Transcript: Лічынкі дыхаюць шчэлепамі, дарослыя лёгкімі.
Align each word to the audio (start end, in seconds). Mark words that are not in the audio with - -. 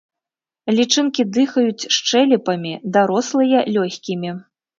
Лічынкі 0.77 1.25
дыхаюць 1.35 1.89
шчэлепамі, 1.99 2.73
дарослыя 2.97 3.59
лёгкімі. 3.79 4.35